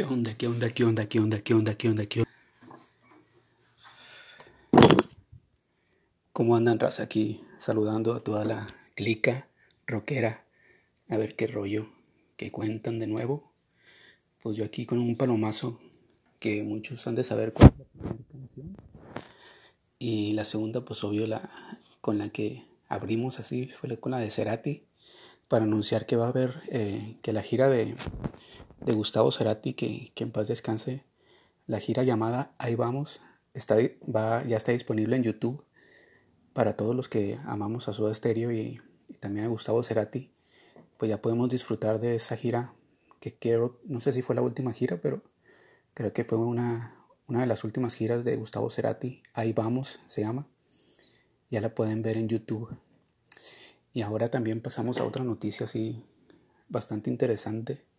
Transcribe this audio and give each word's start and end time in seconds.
onda? 0.00 0.34
¿Qué 0.34 0.46
onda? 0.46 0.70
¿Qué 0.70 0.84
onda? 0.84 1.06
¿Qué 1.06 1.20
onda? 1.20 1.40
¿Qué 1.42 1.54
onda? 1.54 1.74
¿Qué 1.74 1.88
onda? 1.88 2.06
¿Qué 2.06 2.20
onda? 2.20 2.30
¿Cómo 6.32 6.56
andan, 6.56 6.78
raza? 6.78 7.02
Aquí 7.02 7.44
saludando 7.58 8.14
a 8.14 8.24
toda 8.24 8.46
la 8.46 8.66
clica 8.94 9.48
rockera. 9.86 10.46
A 11.10 11.18
ver 11.18 11.36
qué 11.36 11.46
rollo, 11.46 11.88
qué 12.38 12.50
cuentan 12.50 12.98
de 13.00 13.06
nuevo. 13.06 13.52
Pues 14.42 14.56
yo 14.56 14.64
aquí 14.64 14.86
con 14.86 14.98
un 14.98 15.14
palomazo 15.16 15.78
que 16.40 16.62
muchos 16.62 17.06
han 17.06 17.14
de 17.14 17.24
saber 17.24 17.52
cuál 17.52 17.72
es 17.72 17.78
la 17.78 17.84
primera 17.84 18.24
canción. 18.32 18.76
Y 19.98 20.32
la 20.32 20.44
segunda, 20.44 20.86
pues 20.86 21.04
obvio, 21.04 21.26
la 21.26 21.50
con 22.00 22.16
la 22.16 22.30
que 22.30 22.64
abrimos 22.88 23.38
así 23.38 23.66
fue 23.68 23.98
con 23.98 24.12
la 24.12 24.18
de 24.18 24.30
Cerati 24.30 24.84
para 25.48 25.64
anunciar 25.64 26.06
que 26.06 26.16
va 26.16 26.24
a 26.26 26.30
haber 26.30 26.62
eh, 26.70 27.18
que 27.20 27.34
la 27.34 27.42
gira 27.42 27.68
de, 27.68 27.94
de 28.84 28.92
Gustavo 28.92 29.30
Cerati, 29.30 29.74
que, 29.74 30.12
que, 30.14 30.24
en 30.24 30.32
paz 30.32 30.48
descanse, 30.48 31.04
la 31.66 31.78
gira 31.78 32.02
llamada 32.02 32.52
Ahí 32.58 32.74
vamos, 32.74 33.20
está, 33.54 33.76
va, 34.04 34.44
ya 34.44 34.56
está 34.56 34.72
disponible 34.72 35.16
en 35.16 35.22
YouTube 35.22 35.64
para 36.52 36.76
todos 36.76 36.94
los 36.94 37.08
que 37.08 37.38
amamos 37.44 37.88
a 37.88 37.92
Soda 37.92 38.12
Stereo 38.12 38.52
y, 38.52 38.80
también 39.20 39.44
a 39.46 39.48
Gustavo 39.48 39.82
Cerati, 39.82 40.32
pues 40.98 41.08
ya 41.08 41.20
podemos 41.20 41.48
disfrutar 41.48 42.00
de 42.00 42.16
esa 42.16 42.36
gira 42.36 42.74
que 43.20 43.34
quiero, 43.34 43.80
no 43.84 44.00
sé 44.00 44.12
si 44.12 44.22
fue 44.22 44.34
la 44.34 44.42
última 44.42 44.72
gira, 44.72 45.00
pero 45.00 45.22
creo 45.94 46.12
que 46.12 46.24
fue 46.24 46.38
una, 46.38 46.96
una 47.28 47.40
de 47.40 47.46
las 47.46 47.62
últimas 47.64 47.94
giras 47.94 48.24
de 48.24 48.36
Gustavo 48.36 48.70
Cerati, 48.70 49.22
Ahí 49.32 49.52
vamos, 49.52 50.00
se 50.06 50.22
llama, 50.22 50.48
ya 51.50 51.60
la 51.60 51.74
pueden 51.74 52.02
ver 52.02 52.16
en 52.16 52.28
YouTube. 52.28 52.76
Y 53.92 54.02
ahora 54.02 54.28
también 54.28 54.60
pasamos 54.62 54.98
a 54.98 55.04
otra 55.04 55.22
noticia 55.22 55.66
así 55.66 56.02
bastante 56.68 57.10
interesante 57.10 57.91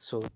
sobre 0.00 0.30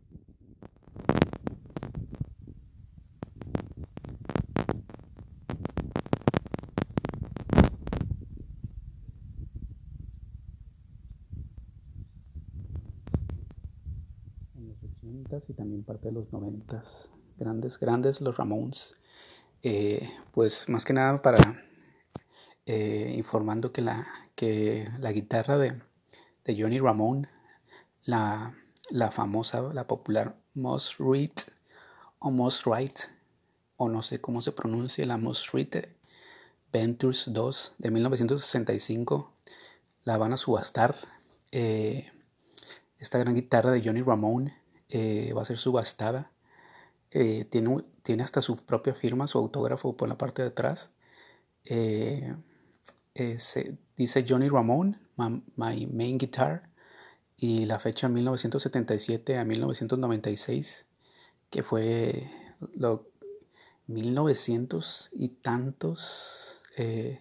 en 14.55 14.69
los 14.69 14.85
80 14.85 15.43
y 15.49 15.53
también 15.55 15.83
parte 15.83 16.09
de 16.09 16.13
los 16.13 16.31
90 16.31 16.85
grandes, 17.39 17.81
grandes 17.81 18.21
los 18.21 18.37
Ramones. 18.37 18.95
Eh, 19.63 20.11
pues 20.33 20.69
más 20.69 20.85
que 20.85 20.93
nada 20.93 21.23
para 21.23 21.39
eh, 22.67 23.15
informando 23.17 23.73
que 23.73 23.81
la, 23.81 24.07
que 24.35 24.87
la 24.99 25.11
guitarra 25.11 25.57
de, 25.57 25.81
de 26.45 26.63
Johnny 26.63 26.79
Ramone, 26.79 27.29
la, 28.05 28.55
la, 28.91 29.11
famosa, 29.11 29.63
la 29.73 29.87
popular 29.87 30.37
Moss 30.55 30.97
Reed 30.99 31.33
o 32.19 32.31
Wright, 32.31 33.01
o 33.77 33.89
no 33.89 34.03
sé 34.03 34.21
cómo 34.21 34.41
se 34.41 34.53
pronuncia, 34.53 35.05
la 35.05 35.19
Moss 35.19 35.53
Reed 35.53 35.89
Ventures 36.73 37.25
2 37.29 37.75
de 37.79 37.91
1965, 37.91 39.33
la 40.05 40.17
van 40.17 40.33
a 40.33 40.37
subastar. 40.37 40.97
Eh, 41.53 42.11
esta 42.99 43.19
gran 43.19 43.35
guitarra 43.35 43.71
de 43.71 43.83
Johnny 43.85 44.03
Ramone 44.03 44.57
eh, 44.89 45.33
va 45.37 45.43
a 45.43 45.45
ser 45.45 45.59
subastada. 45.59 46.31
Eh, 47.11 47.45
tiene, 47.45 47.85
tiene, 48.03 48.25
hasta 48.25 48.43
su 48.43 48.57
propia 48.57 48.95
firma, 48.95 49.29
su 49.29 49.39
autógrafo 49.39 49.97
por 49.97 50.09
la 50.09 50.19
parte 50.19 50.43
de 50.43 50.49
atrás. 50.49 50.91
Se, 51.65 52.37
dice 53.97 54.25
Johnny 54.29 54.49
Ramone, 54.49 54.99
my, 55.17 55.87
main 55.87 56.19
guitar, 56.19 56.69
y 57.37 57.67
la 57.67 57.79
fecha 57.79 58.09
1977 58.09 59.39
a 59.39 59.45
1996, 59.45 60.87
que 61.51 61.63
fue 61.63 62.31
lo 62.75 63.09
1900 63.87 65.11
y 65.13 65.29
tantos 65.29 66.61
eh, 66.77 67.21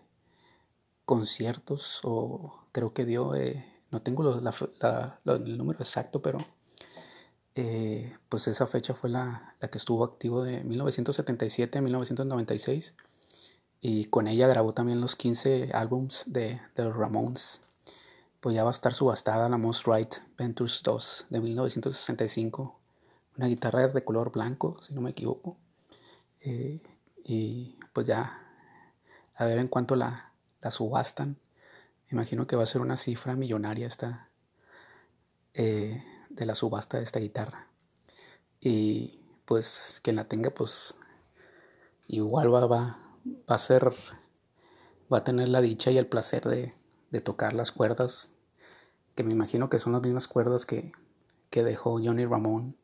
conciertos, 1.06 2.00
o 2.04 2.66
creo 2.72 2.94
que 2.94 3.06
dio, 3.06 3.36
eh, 3.36 3.66
no 3.92 4.02
tengo 4.02 4.24
el 4.24 5.58
número 5.58 5.80
exacto, 5.80 6.22
pero 6.22 6.40
eh, 7.56 8.16
pues 8.30 8.48
esa 8.48 8.66
fecha 8.68 8.94
fue 8.94 9.10
la, 9.10 9.56
la, 9.60 9.68
que 9.70 9.78
estuvo 9.78 10.04
activo 10.04 10.44
de 10.44 10.64
1977 10.64 11.78
a 11.78 11.82
1996 11.82 12.96
y 13.80 14.06
con 14.06 14.28
ella 14.28 14.48
grabó 14.48 14.74
también 14.74 15.02
los 15.02 15.16
15 15.16 15.72
álbums 15.74 16.24
de, 16.26 16.62
de, 16.76 16.84
los 16.84 16.96
Ramones. 16.96 17.60
Pues 18.44 18.58
ya 18.58 18.66
va 18.66 18.72
a 18.72 18.74
estar 18.74 18.94
subastada 18.94 19.48
la 19.48 19.58
Most 19.58 19.88
Right 19.88 20.16
Ventures 20.38 20.82
2 20.84 21.28
de 21.30 21.40
1965, 21.40 22.78
una 23.38 23.48
guitarra 23.48 23.88
de 23.88 24.04
color 24.04 24.34
blanco, 24.34 24.82
si 24.82 24.94
no 24.94 25.00
me 25.00 25.12
equivoco. 25.12 25.56
Eh, 26.42 26.82
y 27.24 27.80
pues 27.94 28.06
ya, 28.06 28.46
a 29.36 29.46
ver 29.46 29.60
en 29.60 29.70
cuánto 29.70 29.96
la, 29.96 30.34
la 30.60 30.72
subastan. 30.72 31.40
Me 32.10 32.18
imagino 32.18 32.46
que 32.46 32.58
va 32.58 32.64
a 32.64 32.66
ser 32.66 32.82
una 32.82 32.98
cifra 32.98 33.38
millonaria 33.38 33.88
esta, 33.88 34.28
eh, 35.54 36.04
de 36.30 36.46
la 36.46 36.56
subasta 36.56 36.98
de 36.98 37.06
esta 37.06 37.22
guitarra. 37.22 37.70
Y 38.60 39.22
pues 39.46 40.02
quien 40.04 40.18
la 40.18 40.26
tenga, 40.26 40.50
pues 40.50 40.96
igual 42.08 42.54
va, 42.54 42.68
va, 42.68 43.00
va 43.50 43.56
a 43.56 43.58
ser, 43.58 43.94
va 45.12 45.20
a 45.20 45.24
tener 45.24 45.48
la 45.48 45.62
dicha 45.62 45.92
y 45.92 45.98
el 45.98 46.08
placer 46.08 46.44
de, 46.44 46.74
de, 47.10 47.22
tocar 47.22 47.54
las 47.54 47.72
cuerdas, 47.72 48.33
que 49.16 49.24
me 49.24 49.32
imagino 49.32 49.70
que 49.70 49.80
son 49.80 49.94
las 49.94 50.02
mismas 50.02 50.28
cuerdas 50.28 50.66
que, 50.66 50.92
que 51.50 51.64
dejó 51.64 52.00
Johnny 52.04 52.26
Ramón 52.26 52.78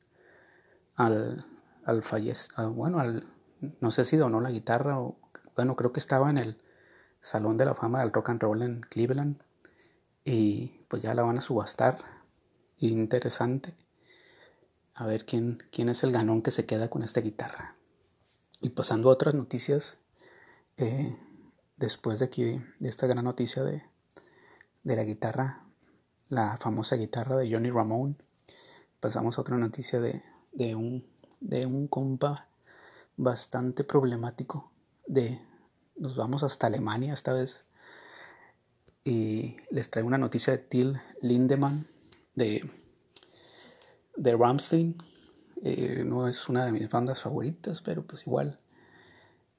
al, 0.96 1.46
al 1.86 2.04
fallecer, 2.04 2.52
bueno, 2.68 3.00
al, 3.00 3.28
no 3.80 3.92
sé 3.92 4.06
si 4.06 4.18
donó 4.18 4.42
la 4.42 4.52
guitarra 4.52 5.00
o, 5.00 5.18
bueno, 5.56 5.76
creo 5.76 5.92
que 5.92 6.00
estaba 6.00 6.30
en 6.30 6.38
el 6.38 6.62
Salón 7.22 7.58
de 7.58 7.66
la 7.66 7.76
Fama 7.76 8.00
del 8.00 8.14
Rock 8.14 8.30
and 8.30 8.42
Roll 8.42 8.62
en 8.62 8.82
Cleveland 8.82 9.42
y 10.24 10.86
pues 10.88 11.02
ya 11.02 11.14
la 11.14 11.24
van 11.24 11.38
a 11.38 11.42
subastar. 11.42 11.98
Interesante. 12.78 13.76
A 14.94 15.06
ver 15.06 15.26
quién, 15.26 15.64
quién 15.72 15.90
es 15.90 16.04
el 16.04 16.12
ganón 16.12 16.42
que 16.42 16.52
se 16.52 16.66
queda 16.66 16.90
con 16.90 17.04
esta 17.04 17.22
guitarra. 17.22 17.76
Y 18.62 18.70
pasando 18.70 19.10
a 19.10 19.14
otras 19.14 19.34
noticias, 19.34 19.98
eh, 20.78 21.18
después 21.78 22.20
de 22.20 22.26
aquí, 22.26 22.62
de 22.80 22.90
esta 22.90 23.08
gran 23.08 23.26
noticia 23.26 23.64
de, 23.64 23.84
de 24.84 24.96
la 24.96 25.04
guitarra, 25.04 25.66
la 26.30 26.58
famosa 26.58 26.96
guitarra 26.96 27.38
de 27.38 27.52
Johnny 27.52 27.70
Ramone, 27.72 28.16
pasamos 29.00 29.38
a 29.38 29.42
otra 29.42 29.58
noticia 29.58 30.00
de, 30.00 30.24
de, 30.52 30.76
un, 30.76 31.06
de 31.40 31.66
un 31.66 31.88
compa 31.88 32.48
bastante 33.18 33.84
problemático. 33.84 34.72
De, 35.08 35.42
nos 35.98 36.16
vamos 36.16 36.44
hasta 36.44 36.68
Alemania 36.68 37.14
esta 37.14 37.34
vez. 37.34 37.58
Y 39.04 39.58
les 39.72 39.90
traigo 39.90 40.08
una 40.08 40.18
noticia 40.18 40.54
de 40.54 40.60
Till 40.60 41.02
Lindemann 41.22 41.88
de, 42.36 42.70
de 44.16 44.38
Ramstein. 44.38 44.98
Eh, 45.64 46.04
no 46.06 46.28
es 46.28 46.48
una 46.48 46.66
de 46.66 46.72
mis 46.72 46.90
bandas 46.90 47.22
favoritas, 47.22 47.82
pero 47.82 48.06
pues 48.06 48.26
igual 48.28 48.60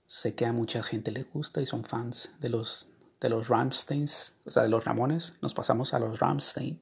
sé 0.06 0.34
que 0.34 0.46
a 0.46 0.52
mucha 0.52 0.82
gente 0.82 1.10
le 1.10 1.24
gusta 1.24 1.60
y 1.60 1.66
son 1.66 1.84
fans 1.84 2.30
de 2.40 2.48
los, 2.48 2.88
de 3.20 3.28
los 3.28 3.48
Ramsteins, 3.48 4.34
o 4.46 4.50
sea, 4.50 4.62
de 4.62 4.68
los 4.68 4.84
Ramones. 4.84 5.34
Nos 5.42 5.54
pasamos 5.54 5.94
a 5.94 5.98
los 5.98 6.18
Ramstein 6.18 6.80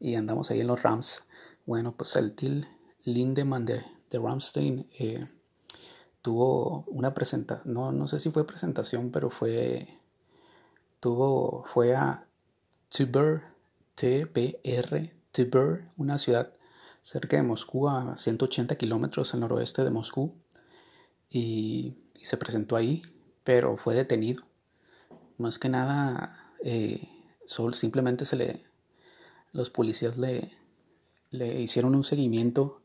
y 0.00 0.14
andamos 0.14 0.50
ahí 0.50 0.60
en 0.60 0.68
los 0.68 0.82
Rams. 0.82 1.24
Bueno, 1.66 1.94
pues 1.96 2.16
el 2.16 2.34
Till 2.34 2.66
Lindemann 3.04 3.64
de, 3.64 3.84
de 4.10 4.18
Ramstein 4.18 4.86
eh, 4.98 5.26
tuvo 6.22 6.84
una 6.88 7.14
presentación, 7.14 7.72
no, 7.72 7.92
no 7.92 8.06
sé 8.06 8.18
si 8.18 8.30
fue 8.30 8.46
presentación, 8.46 9.10
pero 9.10 9.30
fue, 9.30 9.88
tuvo, 11.00 11.64
fue 11.64 11.94
a 11.94 12.26
Tuber, 12.88 13.42
TBR, 13.94 15.12
Tver, 15.32 15.90
una 15.96 16.18
ciudad 16.18 16.52
cerca 17.02 17.36
de 17.36 17.42
Moscú, 17.42 17.88
a 17.88 18.16
180 18.16 18.76
kilómetros 18.76 19.34
al 19.34 19.40
noroeste 19.40 19.84
de 19.84 19.90
Moscú, 19.90 20.34
y, 21.30 21.96
y, 22.18 22.24
se 22.24 22.36
presentó 22.36 22.76
ahí, 22.76 23.02
pero 23.44 23.76
fue 23.76 23.94
detenido. 23.94 24.44
Más 25.38 25.58
que 25.58 25.68
nada, 25.68 26.52
eh, 26.64 27.08
solo, 27.46 27.74
simplemente 27.74 28.24
se 28.24 28.36
le, 28.36 28.62
los 29.52 29.70
policías 29.70 30.18
le, 30.18 30.50
le 31.30 31.60
hicieron 31.60 31.94
un 31.94 32.04
seguimiento 32.04 32.82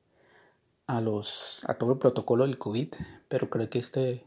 a, 0.87 1.01
los, 1.01 1.65
a 1.67 1.75
todo 1.75 1.93
el 1.93 1.99
protocolo 1.99 2.45
del 2.45 2.57
COVID, 2.57 2.93
pero 3.27 3.49
creo 3.49 3.69
que 3.69 3.79
este 3.79 4.25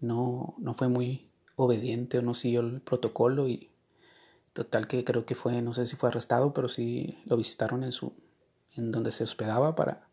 no, 0.00 0.54
no 0.58 0.74
fue 0.74 0.88
muy 0.88 1.30
obediente 1.56 2.18
o 2.18 2.22
no 2.22 2.34
siguió 2.34 2.60
el 2.60 2.80
protocolo 2.80 3.48
y 3.48 3.70
total 4.52 4.86
que 4.86 5.04
creo 5.04 5.24
que 5.26 5.34
fue, 5.34 5.62
no 5.62 5.74
sé 5.74 5.86
si 5.86 5.96
fue 5.96 6.08
arrestado, 6.08 6.52
pero 6.52 6.68
sí 6.68 7.22
lo 7.24 7.36
visitaron 7.36 7.84
en 7.84 7.92
su, 7.92 8.12
en 8.74 8.92
donde 8.92 9.12
se 9.12 9.24
hospedaba 9.24 9.74
para, 9.74 10.08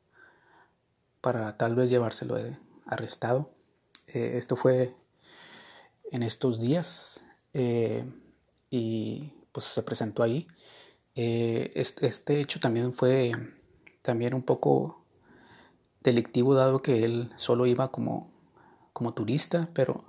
para 1.21 1.57
tal 1.57 1.75
vez 1.75 1.89
llevárselo 1.89 2.37
arrestado. 2.85 3.51
Eh, 4.07 4.33
esto 4.35 4.55
fue 4.55 4.95
en 6.11 6.23
estos 6.23 6.59
días 6.59 7.22
eh, 7.53 8.05
y 8.69 9.31
pues 9.51 9.65
se 9.65 9.83
presentó 9.83 10.23
ahí. 10.23 10.47
Este, 11.15 12.07
este, 12.07 12.41
hecho 12.41 12.59
también 12.59 12.93
fue 12.93 13.31
también 14.01 14.33
un 14.33 14.41
poco 14.41 15.03
delictivo 16.01 16.55
dado 16.55 16.81
que 16.81 17.03
él 17.03 17.29
solo 17.35 17.65
iba 17.67 17.91
como, 17.91 18.31
como 18.93 19.13
turista, 19.13 19.69
pero, 19.73 20.03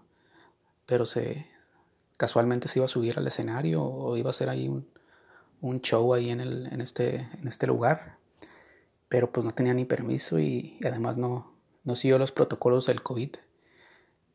pero 0.86 1.06
se 1.06 1.46
casualmente 2.16 2.68
se 2.68 2.78
iba 2.78 2.86
a 2.86 2.88
subir 2.88 3.18
al 3.18 3.26
escenario 3.26 3.82
o 3.82 4.16
iba 4.16 4.28
a 4.28 4.30
hacer 4.30 4.48
ahí 4.48 4.68
un, 4.68 4.86
un 5.60 5.80
show 5.80 6.14
ahí 6.14 6.30
en, 6.30 6.40
el, 6.40 6.66
en, 6.72 6.80
este, 6.80 7.28
en 7.38 7.48
este 7.48 7.66
lugar, 7.66 8.18
pero 9.08 9.32
pues 9.32 9.44
no 9.44 9.52
tenía 9.52 9.74
ni 9.74 9.84
permiso 9.84 10.38
y, 10.38 10.78
además 10.84 11.16
no, 11.16 11.54
no 11.84 11.96
siguió 11.96 12.18
los 12.18 12.32
protocolos 12.32 12.86
del 12.86 13.02
COVID 13.02 13.30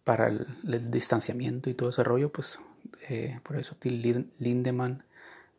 para 0.03 0.27
el, 0.27 0.91
distanciamiento 0.91 1.69
y 1.69 1.75
todo 1.75 1.89
ese 1.89 2.03
rollo, 2.03 2.31
pues 2.31 2.59
eh, 3.09 3.39
por 3.43 3.57
eso 3.57 3.75
Till 3.75 4.31
Lindemann 4.39 5.03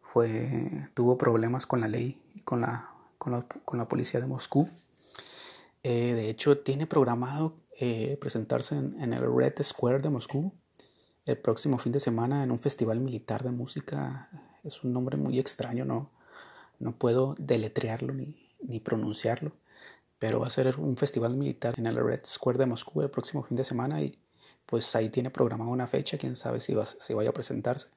fue, 0.02 0.88
tuvo 0.94 1.16
problemas 1.18 1.66
con 1.66 1.80
la 1.80 1.88
ley, 1.88 2.20
con 2.44 2.60
la, 2.60 2.90
con 3.18 3.32
la, 3.32 3.42
con 3.42 3.78
la 3.78 3.88
policía 3.88 4.20
de 4.20 4.26
Moscú. 4.26 4.68
Eh, 5.82 6.14
de 6.14 6.28
hecho, 6.28 6.58
tiene 6.58 6.86
programado 6.86 7.56
eh, 7.78 8.18
presentarse 8.20 8.76
en, 8.76 9.00
en, 9.00 9.12
el 9.12 9.22
Red 9.34 9.62
Square 9.62 10.00
de 10.00 10.10
Moscú 10.10 10.52
el 11.24 11.38
próximo 11.38 11.78
fin 11.78 11.92
de 11.92 12.00
semana 12.00 12.42
en 12.42 12.50
un 12.50 12.58
festival 12.58 13.00
militar 13.00 13.42
de 13.42 13.52
música. 13.52 14.28
Es 14.64 14.82
un 14.84 14.92
nombre 14.92 15.16
muy 15.16 15.38
extraño, 15.38 15.84
no, 15.84 16.10
no 16.78 16.96
puedo 16.96 17.34
deletrearlo 17.38 18.12
ni, 18.12 18.50
ni 18.60 18.80
pronunciarlo, 18.80 19.52
pero 20.18 20.40
va 20.40 20.48
a 20.48 20.50
ser 20.50 20.78
un 20.78 20.96
festival 20.96 21.36
militar 21.36 21.74
en 21.78 21.86
el 21.86 21.96
Red 21.96 22.22
Square 22.26 22.58
de 22.58 22.66
Moscú 22.66 23.02
el 23.02 23.10
próximo 23.10 23.42
fin 23.42 23.56
de 23.56 23.64
semana 23.64 24.02
y 24.02 24.18
pues 24.70 24.94
ahí 24.94 25.10
tiene 25.10 25.30
programada 25.30 25.70
una 25.70 25.88
fecha, 25.88 26.16
quién 26.16 26.36
sabe 26.36 26.60
si, 26.60 26.74
va, 26.74 26.86
si 26.86 27.12
vaya 27.12 27.30
a 27.30 27.34
presentarse. 27.34 27.88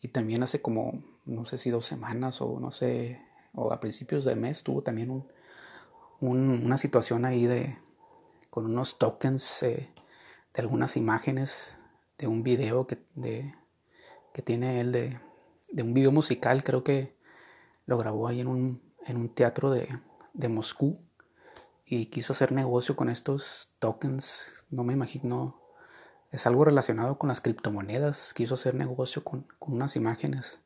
Y 0.00 0.08
también 0.08 0.42
hace 0.42 0.60
como, 0.60 1.02
no 1.24 1.46
sé 1.46 1.56
si 1.56 1.70
dos 1.70 1.86
semanas 1.86 2.42
o 2.42 2.58
no 2.60 2.72
sé, 2.72 3.22
o 3.54 3.72
a 3.72 3.80
principios 3.80 4.24
de 4.24 4.34
mes 4.34 4.64
tuvo 4.64 4.82
también 4.82 5.10
un, 5.10 5.24
una 6.20 6.76
situación 6.76 7.24
ahí 7.24 7.46
de, 7.46 7.78
con 8.50 8.66
unos 8.66 8.98
tokens 8.98 9.62
eh, 9.62 9.88
de 10.52 10.62
algunas 10.62 10.96
imágenes 10.96 11.76
de 12.18 12.26
un 12.26 12.42
video 12.42 12.86
que, 12.86 12.98
de, 13.14 13.54
que 14.32 14.42
tiene 14.42 14.80
él 14.80 14.92
de, 14.92 15.20
de, 15.70 15.82
un 15.82 15.94
video 15.94 16.10
musical, 16.10 16.64
creo 16.64 16.82
que 16.82 17.16
lo 17.86 17.96
grabó 17.98 18.26
ahí 18.26 18.40
en 18.40 18.48
un, 18.48 18.82
en 19.06 19.16
un 19.16 19.28
teatro 19.28 19.70
de, 19.70 19.88
de 20.32 20.48
Moscú 20.48 20.98
y 21.86 22.06
quiso 22.06 22.32
hacer 22.32 22.52
negocio 22.52 22.96
con 22.96 23.08
estos 23.08 23.74
tokens, 23.78 24.48
no 24.70 24.82
me 24.84 24.92
imagino 24.92 25.63
es 26.34 26.46
algo 26.48 26.64
relacionado 26.64 27.16
con 27.16 27.28
las 27.28 27.40
criptomonedas. 27.40 28.34
Quiso 28.34 28.54
hacer 28.54 28.74
negocio 28.74 29.22
con, 29.22 29.46
unas 29.60 29.94
imágenes. 29.94 30.58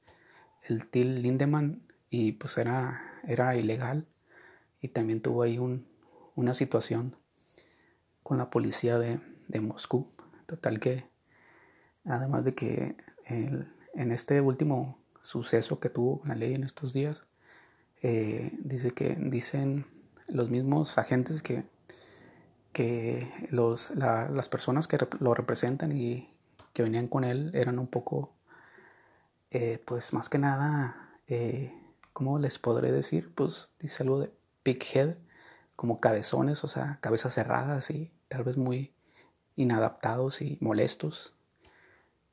El 0.66 0.88
Till 0.88 1.20
Lindemann 1.20 1.82
y 2.08 2.32
pues 2.32 2.56
era, 2.56 3.02
era 3.24 3.54
ilegal. 3.54 4.06
Y 4.80 4.88
también 4.88 5.20
tuvo 5.20 5.42
ahí 5.42 5.58
un, 5.58 5.86
una 6.34 6.54
situación 6.54 7.16
con 8.22 8.38
la 8.38 8.48
policía 8.48 8.98
de, 8.98 9.20
Moscú. 9.60 10.08
Total 10.46 10.80
que, 10.80 11.04
además 12.06 12.44
de 12.46 12.54
que 12.54 12.96
en 13.26 14.10
este 14.10 14.40
último 14.40 14.98
suceso 15.20 15.80
que 15.80 15.90
tuvo 15.90 16.20
con 16.20 16.30
la 16.30 16.34
ley 16.34 16.54
en 16.54 16.64
estos 16.64 16.94
días, 16.94 17.20
eh, 18.00 18.52
dice 18.62 18.92
que 18.92 19.16
dicen 19.16 19.84
los 20.28 20.48
mismos 20.48 20.96
agentes 20.96 21.42
que 21.42 21.66
que 22.78 23.28
los, 23.50 23.90
las 23.90 24.48
personas 24.48 24.86
que 24.86 24.98
lo 25.18 25.34
representan 25.34 25.90
y 25.90 26.32
que 26.72 26.84
venían 26.84 27.08
con 27.08 27.24
él 27.24 27.50
eran 27.52 27.80
un 27.80 27.88
poco, 27.88 28.36
eh, 29.50 29.82
pues 29.84 30.12
más 30.12 30.28
que 30.28 30.38
nada, 30.38 31.10
eh, 31.26 31.74
¿cómo 32.12 32.38
les 32.38 32.60
podré 32.60 32.92
decir? 32.92 33.34
Pues 33.34 33.72
dice 33.80 34.04
algo 34.04 34.20
de 34.20 34.32
big 34.64 34.78
head, 34.94 35.16
como 35.74 35.98
cabezones, 35.98 36.62
o 36.62 36.68
sea, 36.68 37.00
cabezas 37.00 37.34
cerradas 37.34 37.90
y 37.90 38.12
tal 38.28 38.44
vez 38.44 38.56
muy 38.56 38.94
inadaptados 39.56 40.40
y 40.40 40.56
molestos. 40.60 41.34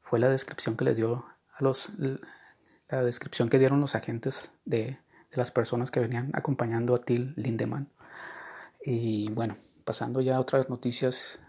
Fue 0.04 0.20
la 0.20 0.30
descripción 0.30 0.78
que 0.78 0.86
les 0.86 0.96
dio 0.96 1.26
a 1.58 1.64
los, 1.64 1.90
la 1.98 3.02
descripción 3.02 3.50
que 3.50 3.58
dieron 3.58 3.82
los 3.82 3.96
agentes 3.96 4.52
de, 4.64 4.82
de 4.82 5.38
las 5.38 5.50
personas 5.50 5.90
que 5.90 6.02
venían 6.02 6.30
acompañando 6.36 6.94
a 6.94 7.02
Till 7.04 7.34
Lindemann. 7.36 7.90
Y 8.84 9.32
bueno, 9.32 9.58
pasando 9.86 10.20
ya 10.20 10.36
a 10.36 10.40
otras 10.42 10.68
noticias, 10.68 11.40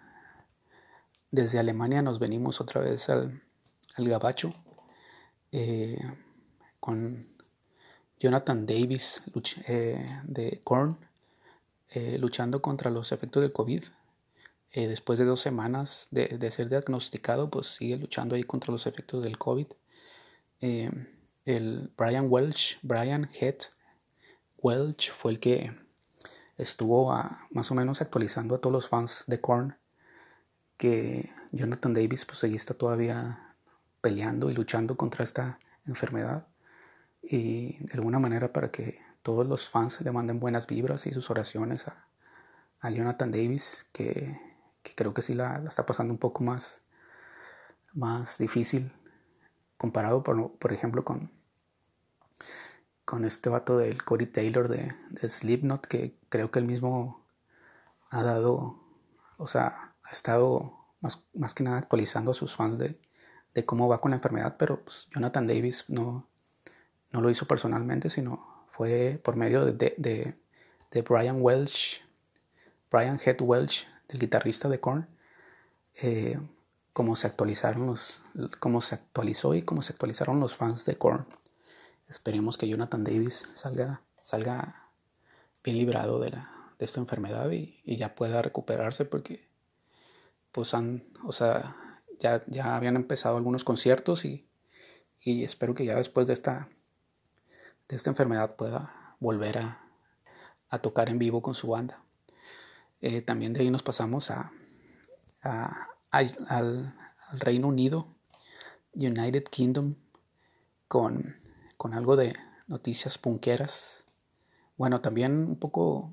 desde 1.30 1.58
Alemania 1.58 2.02
nos 2.02 2.18
venimos 2.18 2.60
otra 2.60 2.82
vez 2.82 3.08
al, 3.08 3.42
al 3.96 4.08
Gabacho 4.08 4.54
eh, 5.50 5.98
con 6.78 7.26
Jonathan 8.20 8.66
Davis 8.66 9.22
eh, 9.66 10.20
de 10.24 10.60
Korn 10.62 10.98
eh, 11.88 12.18
luchando 12.18 12.60
contra 12.60 12.90
los 12.90 13.10
efectos 13.10 13.42
del 13.42 13.52
COVID. 13.52 13.84
después 14.74 15.18
de 15.18 15.24
dos 15.24 15.40
semanas 15.40 16.06
de, 16.10 16.28
de, 16.38 16.50
ser 16.50 16.68
diagnosticado, 16.68 17.48
pues 17.48 17.68
sigue 17.68 17.96
luchando 17.96 18.34
ahí 18.34 18.44
contra 18.44 18.70
los 18.72 18.86
efectos 18.86 19.24
del 19.24 19.38
COVID. 19.38 19.66
el 20.60 21.90
Brian 21.96 22.26
Welch, 22.28 22.78
Brian 22.82 23.30
Head 23.40 23.56
Welch 24.58 25.10
fue 25.12 25.32
el 25.32 25.40
que 25.40 25.85
estuvo 26.56 27.12
más 27.50 27.70
o 27.70 27.74
menos 27.74 28.00
actualizando 28.00 28.54
a 28.54 28.60
todos 28.60 28.72
los 28.72 28.88
fans 28.88 29.24
de 29.26 29.40
Korn 29.40 29.76
que 30.76 31.30
Jonathan 31.52 31.94
Davis 31.94 32.24
pues 32.24 32.42
ahí 32.44 32.54
está 32.54 32.74
todavía 32.74 33.54
peleando 34.00 34.50
y 34.50 34.54
luchando 34.54 34.96
contra 34.96 35.24
esta 35.24 35.58
enfermedad. 35.86 36.46
Y 37.22 37.78
de 37.84 37.94
alguna 37.94 38.18
manera 38.18 38.52
para 38.52 38.70
que 38.70 39.00
todos 39.22 39.46
los 39.46 39.68
fans 39.68 40.00
le 40.02 40.12
manden 40.12 40.38
buenas 40.38 40.66
vibras 40.66 41.06
y 41.06 41.12
sus 41.12 41.30
oraciones 41.30 41.86
a, 41.88 42.02
Jonathan 42.88 43.32
Davis 43.32 43.84
que, 43.90 44.38
creo 44.94 45.12
que 45.12 45.20
sí 45.20 45.34
la, 45.34 45.60
está 45.68 45.84
pasando 45.84 46.12
un 46.12 46.18
poco 46.18 46.44
más, 46.44 46.82
más 47.94 48.38
difícil 48.38 48.92
comparado 49.76 50.22
por, 50.22 50.56
por 50.56 50.72
ejemplo 50.72 51.04
con 51.04 51.32
con 53.06 53.24
este 53.24 53.48
vato 53.48 53.78
del 53.78 54.04
Corey 54.04 54.26
Taylor 54.26 54.68
de, 54.68 54.92
de 55.10 55.28
Slipknot, 55.28 55.86
que 55.86 56.18
creo 56.28 56.50
que 56.50 56.58
él 56.58 56.66
mismo 56.66 57.24
ha 58.10 58.22
dado, 58.22 58.78
o 59.38 59.46
sea, 59.48 59.94
ha 60.02 60.10
estado 60.10 60.74
más, 61.00 61.22
más 61.32 61.54
que 61.54 61.62
nada 61.62 61.78
actualizando 61.78 62.32
a 62.32 62.34
sus 62.34 62.54
fans 62.54 62.78
de, 62.78 63.00
de 63.54 63.64
cómo 63.64 63.88
va 63.88 64.00
con 64.00 64.10
la 64.10 64.16
enfermedad, 64.16 64.56
pero 64.58 64.82
pues, 64.84 65.06
Jonathan 65.14 65.46
Davis 65.46 65.84
no, 65.88 66.28
no 67.12 67.20
lo 67.20 67.30
hizo 67.30 67.46
personalmente, 67.46 68.10
sino 68.10 68.66
fue 68.72 69.20
por 69.24 69.36
medio 69.36 69.64
de, 69.64 69.94
de, 69.96 70.34
de 70.90 71.02
Brian 71.02 71.38
Welch, 71.40 72.04
Brian 72.90 73.20
Head 73.24 73.40
Welch, 73.40 73.86
el 74.08 74.18
guitarrista 74.18 74.68
de 74.68 74.80
Korn, 74.80 75.08
eh, 75.94 76.38
cómo 76.92 77.14
se 77.14 77.28
actualizaron 77.28 77.86
los, 77.86 78.20
cómo 78.58 78.80
se 78.82 78.96
actualizó 78.96 79.54
y 79.54 79.62
cómo 79.62 79.82
se 79.82 79.92
actualizaron 79.92 80.40
los 80.40 80.56
fans 80.56 80.84
de 80.84 80.98
Korn. 80.98 81.26
Esperemos 82.08 82.56
que 82.56 82.68
Jonathan 82.68 83.04
Davis 83.04 83.44
salga, 83.54 84.02
salga 84.22 84.90
bien 85.64 85.78
librado 85.78 86.20
de, 86.20 86.30
la, 86.30 86.74
de 86.78 86.84
esta 86.86 87.00
enfermedad 87.00 87.50
y, 87.50 87.82
ya 87.84 88.14
pueda 88.14 88.42
recuperarse 88.42 89.04
porque 89.04 89.48
pues 90.52 90.74
han, 90.74 91.04
o 91.24 91.32
sea, 91.32 92.02
ya, 92.20 92.42
ya 92.46 92.76
habían 92.76 92.96
empezado 92.96 93.36
algunos 93.36 93.64
conciertos 93.64 94.24
y, 94.24 94.48
y 95.20 95.44
espero 95.44 95.74
que 95.74 95.84
ya 95.84 95.96
después 95.96 96.26
de 96.26 96.32
esta, 96.32 96.68
de 97.88 97.96
esta 97.96 98.10
enfermedad 98.10 98.56
pueda 98.56 99.16
volver 99.20 99.58
a, 99.58 99.86
a 100.68 100.78
tocar 100.78 101.08
en 101.08 101.18
vivo 101.18 101.42
con 101.42 101.54
su 101.54 101.68
banda. 101.68 102.02
Eh, 103.00 103.22
también 103.22 103.52
de 103.52 103.60
ahí 103.60 103.70
nos 103.70 103.82
pasamos 103.82 104.30
a, 104.30 104.52
al, 106.10 106.94
Reino 107.32 107.68
Unido, 107.68 108.14
United 108.94 109.44
Kingdom, 109.44 109.96
con 110.88 111.36
con 111.76 111.94
algo 111.94 112.16
de 112.16 112.34
noticias 112.66 113.18
punqueras. 113.18 114.04
Bueno, 114.76 115.00
también 115.00 115.32
un 115.48 115.58
poco, 115.58 116.12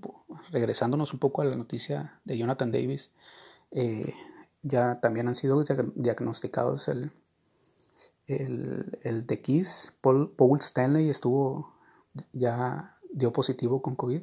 regresándonos 0.51 1.13
un 1.13 1.20
poco 1.20 1.41
a 1.41 1.46
la 1.46 1.55
noticia 1.55 2.20
de 2.24 2.38
Jonathan 2.38 2.72
Davis, 2.72 3.12
eh, 3.72 4.13
ya 4.62 5.00
también 5.01 5.27
han 5.27 5.36
sido 5.36 5.63
diagnosticados 5.96 6.88
el, 6.88 7.12
el, 8.27 9.00
el 9.03 9.27
de 9.27 9.41
Kiss, 9.41 9.93
Paul, 10.01 10.34
Stanley 10.60 11.10
estuvo, 11.10 11.74
ya 12.32 12.98
dio 13.12 13.34
positivo 13.34 13.82
con 13.82 13.96
COVID 13.96 14.22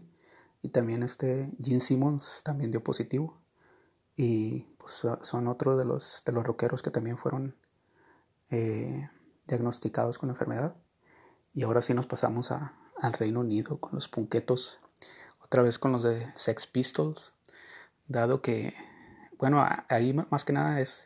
y 0.63 0.69
también 0.69 1.03
este 1.03 1.51
Gene 1.61 1.81
Simmons 1.81 2.43
también 2.45 2.71
dio 2.71 2.83
positivo 2.83 3.39
y 4.17 4.67
pues, 4.79 5.07
son 5.23 5.49
otros 5.49 5.79
de 5.79 5.85
los, 5.85 6.23
de 6.25 6.33
los 6.33 6.45
rockeros 6.45 6.83
que 6.83 6.91
también 6.91 7.19
fueron 7.19 7.55
eh, 8.51 9.09
diagnosticados 9.47 10.19
con 10.19 10.29
la 10.29 10.35
enfermedad. 10.35 10.75
Y 11.61 11.63
ahora 11.63 11.83
sí 11.83 11.93
nos 11.93 12.07
pasamos 12.07 12.53
a, 12.53 12.73
al 12.97 13.13
Reino 13.13 13.41
Unido 13.41 13.81
con 13.81 13.91
los 13.93 14.09
punquetos, 14.09 14.81
otra 15.45 15.61
vez 15.61 15.79
con 15.79 15.93
los 15.93 16.03
de 16.03 16.33
Sex 16.35 16.67
Pistols, 16.67 17.35
dado 18.09 18.41
que, 18.41 18.73
bueno, 19.37 19.63
ahí 19.91 20.15
más 20.15 20.47
que 20.47 20.55
nada 20.55 20.81
es, 20.81 21.05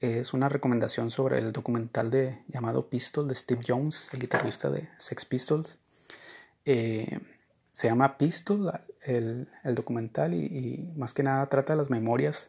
es 0.00 0.32
una 0.32 0.48
recomendación 0.48 1.12
sobre 1.12 1.38
el 1.38 1.52
documental 1.52 2.10
de, 2.10 2.42
llamado 2.48 2.90
Pistol 2.90 3.28
de 3.28 3.36
Steve 3.36 3.60
Jones, 3.64 4.08
el 4.10 4.18
guitarrista 4.18 4.70
de 4.70 4.88
Sex 4.98 5.24
Pistols. 5.24 5.76
Eh, 6.64 7.20
se 7.70 7.86
llama 7.86 8.18
Pistol, 8.18 8.72
el, 9.02 9.48
documental, 9.62 10.34
y, 10.34 10.94
más 10.96 11.14
que 11.14 11.22
nada 11.22 11.46
trata 11.46 11.74
de 11.74 11.76
las 11.76 11.90
memorias 11.90 12.48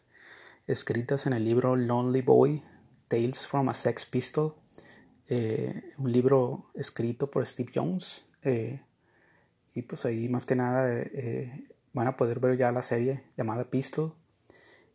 escritas 0.65 1.27
en 1.27 1.33
el 1.33 1.45
libro 1.45 1.75
Lonely 1.75 2.23
Boy, 2.23 2.63
Tales 3.07 3.45
from 3.45 3.69
a 3.69 3.75
Sex 3.75 4.07
Pistol, 4.07 4.55
eh, 5.29 5.93
un 5.97 6.11
libro 6.11 6.71
escrito 6.73 7.29
por 7.29 7.45
Steve 7.45 7.71
Jones. 7.73 8.23
Eh, 8.43 8.81
y 9.73 9.81
pues 9.83 10.05
ahí 10.05 10.29
más 10.29 10.45
que 10.45 10.55
nada 10.55 10.89
eh, 10.89 11.67
van 11.93 12.07
a 12.07 12.17
poder 12.17 12.39
ver 12.39 12.57
ya 12.57 12.71
la 12.71 12.81
serie 12.81 13.23
llamada 13.37 13.69
Pistol. 13.69 14.13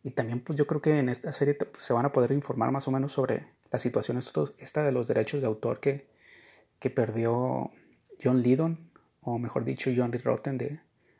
Y 0.03 0.11
también 0.11 0.41
pues 0.41 0.57
yo 0.57 0.67
creo 0.67 0.81
que 0.81 0.99
en 0.99 1.09
esta 1.09 1.31
serie 1.31 1.53
pues, 1.55 1.83
se 1.83 1.93
van 1.93 2.05
a 2.05 2.11
poder 2.11 2.31
informar 2.31 2.71
más 2.71 2.87
o 2.87 2.91
menos 2.91 3.13
sobre 3.13 3.47
la 3.71 3.79
situación 3.79 4.19
esta 4.57 4.83
de 4.83 4.91
los 4.91 5.07
derechos 5.07 5.41
de 5.41 5.47
autor 5.47 5.79
que, 5.79 6.07
que 6.79 6.89
perdió 6.89 7.71
John 8.21 8.41
Lydon 8.41 8.91
o 9.23 9.39
mejor 9.39 9.63
dicho, 9.63 9.89
John 9.95 10.11
Lee 10.11 10.17
Rotten, 10.17 10.57
de, 10.57 10.79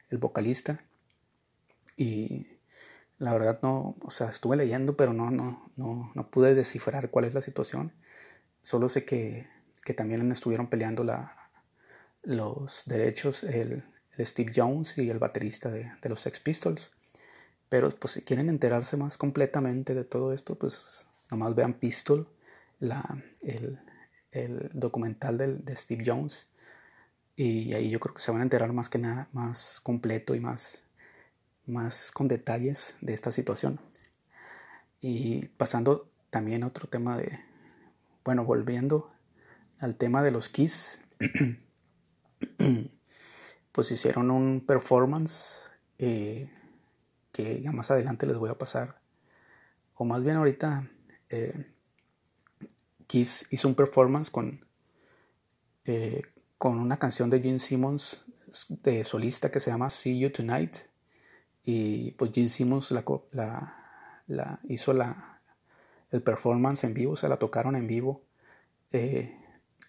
el 0.10 0.18
vocalista. 0.18 0.84
Y 1.96 2.48
la 3.18 3.34
verdad 3.34 3.60
no, 3.62 3.96
o 4.02 4.12
sea, 4.12 4.30
estuve 4.30 4.58
leyendo, 4.58 4.98
pero 4.98 5.14
no, 5.14 5.32
no, 5.32 5.72
no, 5.76 6.12
no 6.14 6.30
pude 6.30 6.56
descifrar 6.56 7.10
cuál 7.10 7.26
es 7.26 7.34
la 7.34 7.42
situación. 7.42 7.94
Solo 8.64 8.90
sé 8.90 9.06
que, 9.06 9.48
que 9.84 9.94
también 9.94 10.32
estuvieron 10.32 10.68
peleando 10.68 11.04
la, 11.04 11.52
los 12.24 12.84
derechos 12.88 13.44
el, 13.44 13.84
Steve 14.18 14.52
Jones 14.56 14.98
y 14.98 15.10
el 15.10 15.20
baterista 15.20 15.70
de, 15.70 15.92
de, 16.02 16.10
los 16.10 16.22
Sex 16.22 16.40
Pistols. 16.40 16.92
Pero 17.70 17.90
pues 17.92 18.14
si 18.14 18.22
quieren 18.22 18.50
enterarse 18.50 18.98
más 18.98 19.18
completamente 19.18 19.94
de 19.94 20.04
todo 20.04 20.34
esto, 20.34 20.56
pues 20.56 21.06
nomás 21.30 21.56
vean 21.56 21.74
Pistol, 21.74 22.28
la, 22.80 23.24
el, 23.42 23.80
el 24.32 24.70
documental 24.74 25.38
del, 25.38 25.66
de 25.66 25.76
Steve 25.76 26.04
Jones 26.06 26.48
y 27.36 27.74
ahí 27.74 27.90
yo 27.90 28.00
creo 28.00 28.14
que 28.14 28.22
se 28.22 28.32
van 28.32 28.42
a 28.42 28.44
enterar 28.44 28.72
más 28.74 28.90
que 28.90 29.00
nada, 29.00 29.28
más 29.34 29.80
completo 29.82 30.36
y 30.36 30.40
más, 30.40 30.84
más 31.66 32.12
con 32.12 32.28
detalles 32.28 32.96
de 33.02 33.14
esta 33.14 33.32
situación. 33.32 33.80
Y 35.02 35.48
pasando 35.58 36.10
también 36.30 36.64
a 36.64 36.68
otro 36.68 36.88
tema 36.88 37.18
de, 37.18 37.40
bueno, 38.24 38.46
volviendo 38.46 39.12
al 39.80 39.96
tema 39.96 40.24
de 40.24 40.32
los 40.32 40.50
Kiss, 40.50 41.00
pues 43.72 43.92
hicieron 43.92 44.32
un 44.32 44.66
performance 44.66 45.72
eh, 45.98 46.50
que 47.32 47.62
ya 47.62 47.72
más 47.72 47.92
adelante 47.92 48.26
les 48.26 48.38
voy 48.38 48.50
a 48.50 48.58
pasar, 48.58 49.02
o 49.96 50.06
más 50.06 50.24
bien 50.24 50.38
ahorita 50.38 50.90
eh, 51.30 51.72
Kiss 53.08 53.46
hizo 53.50 53.68
un 53.68 53.76
performance 53.76 54.32
con 54.32 54.66
eh, 55.86 56.22
con 56.58 56.80
una 56.80 56.98
canción 56.98 57.30
de 57.30 57.42
Gene 57.42 57.60
Simmons 57.60 58.26
de 58.70 59.04
solista 59.04 59.52
que 59.52 59.60
se 59.60 59.70
llama 59.70 59.90
See 59.90 60.18
You 60.18 60.32
Tonight. 60.32 60.78
Y 61.66 62.12
pues 62.12 62.32
Gene 62.34 62.48
Simmons 62.48 62.92
la, 62.92 63.04
la, 64.28 64.62
hizo 64.70 64.94
la, 64.94 65.33
el 66.14 66.24
performance 66.24 66.86
en 66.86 66.94
vivo, 66.94 67.18
se 67.18 67.28
la 67.28 67.38
tocaron 67.38 67.76
en 67.76 67.88
vivo 67.88 68.24
eh, 68.92 69.38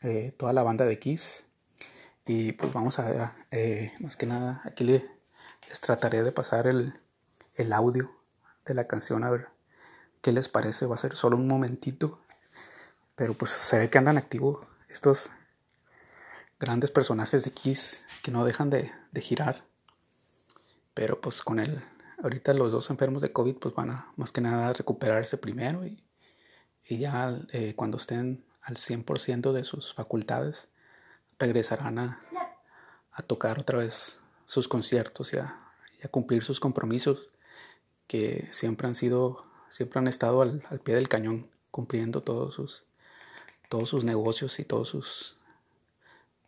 eh, 0.03 0.35
toda 0.37 0.53
la 0.53 0.63
banda 0.63 0.85
de 0.85 0.99
Kiss. 0.99 1.45
Y 2.27 2.53
pues 2.53 2.73
vamos 2.73 2.99
a 2.99 3.05
ver, 3.05 3.29
eh, 3.51 3.93
más 4.01 4.17
que 4.17 4.27
nada, 4.27 4.63
aquí 4.65 4.85
les, 4.85 5.05
trataré 5.81 6.23
de 6.23 6.33
pasar 6.33 6.67
el, 6.67 6.95
el 7.57 7.73
audio 7.73 8.11
de 8.65 8.75
la 8.75 8.87
canción 8.87 9.25
a 9.25 9.31
ver 9.31 9.49
qué 10.23 10.33
les 10.33 10.49
parece. 10.49 10.87
Va 10.87 10.95
a 10.95 10.99
ser 10.99 11.15
solo 11.15 11.37
un 11.37 11.47
momentito. 11.47 12.21
Pero 13.15 13.35
pues 13.35 13.53
se 13.53 13.79
ve 13.79 13.91
que 13.91 13.99
andan 13.99 14.19
activos 14.19 14.67
estos 14.89 15.31
grandes 16.59 16.91
personajes 16.91 17.45
de 17.45 17.53
Kiss 17.53 18.03
que 18.23 18.31
no 18.31 18.45
dejan 18.45 18.71
de, 18.71 18.91
girar. 19.21 19.65
Pero 20.95 21.21
pues 21.21 21.43
con 21.43 21.61
él, 21.61 21.85
ahorita 22.23 22.55
los 22.55 22.73
dos 22.73 22.91
enfermos 22.91 23.23
de 23.23 23.33
COVID 23.33 23.57
pues 23.57 23.75
van 23.75 23.91
a 23.91 24.13
más 24.17 24.33
que 24.33 24.41
nada 24.41 24.73
recuperarse 24.73 25.37
primero 25.37 25.85
y, 25.85 26.04
ya 26.89 27.39
eh, 27.53 27.75
cuando 27.75 27.99
estén 27.99 28.45
al 28.63 28.77
100% 28.77 29.53
de 29.53 29.65
sus 29.65 29.95
facultades 29.95 30.69
regresarán 31.39 31.99
a, 31.99 32.21
tocar 33.27 33.59
otra 33.59 33.79
vez 33.79 34.19
sus 34.47 34.69
conciertos 34.69 35.33
y 35.33 35.39
a, 35.39 35.61
cumplir 36.11 36.45
sus 36.45 36.61
compromisos 36.61 37.29
que 38.07 38.49
siempre 38.53 38.87
han 38.87 38.95
sido, 38.95 39.47
siempre 39.71 39.99
han 39.99 40.09
estado 40.09 40.43
al, 40.43 40.63
al 40.69 40.81
pie 40.81 40.95
del 40.95 41.09
cañón 41.09 41.49
cumpliendo 41.71 42.23
todos 42.23 42.55
sus, 42.55 42.85
todos 43.71 43.89
sus 43.89 44.05
negocios 44.05 44.59
y 44.59 44.65
todos 44.65 44.89
sus 44.89 45.39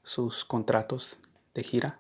sus 0.06 0.44
contratos 0.44 1.18
de 1.52 1.64
gira. 1.64 1.98